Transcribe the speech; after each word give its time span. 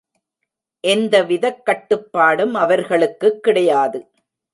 எந்தவிதக் 0.83 1.65
கட்டுப்பாடும் 1.65 2.53
அவர்களுக்குக் 2.53 3.43
கிடையாது. 3.43 4.09